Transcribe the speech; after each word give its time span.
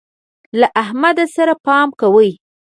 له 0.59 0.67
احمد 0.81 1.17
سره 1.35 1.53
پام 1.65 1.87
کوئ. 1.99 2.31